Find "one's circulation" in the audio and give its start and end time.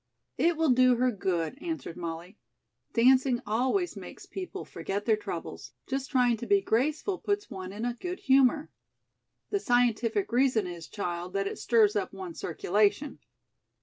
12.13-13.19